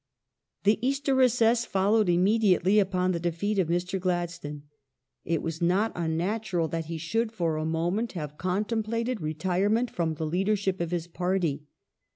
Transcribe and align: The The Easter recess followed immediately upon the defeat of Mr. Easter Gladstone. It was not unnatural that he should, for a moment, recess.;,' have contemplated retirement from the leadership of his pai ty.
The 0.63 0.77
The 0.77 0.87
Easter 0.87 1.13
recess 1.13 1.63
followed 1.63 2.09
immediately 2.09 2.79
upon 2.79 3.11
the 3.11 3.19
defeat 3.19 3.59
of 3.59 3.67
Mr. 3.67 3.75
Easter 3.75 3.99
Gladstone. 3.99 4.63
It 5.25 5.43
was 5.43 5.61
not 5.61 5.91
unnatural 5.93 6.67
that 6.69 6.85
he 6.85 6.97
should, 6.97 7.31
for 7.31 7.57
a 7.57 7.65
moment, 7.65 8.13
recess.;,' 8.15 8.19
have 8.21 8.37
contemplated 8.39 9.21
retirement 9.21 9.91
from 9.91 10.15
the 10.15 10.25
leadership 10.25 10.81
of 10.81 10.89
his 10.89 11.05
pai 11.05 11.39
ty. 11.39 11.59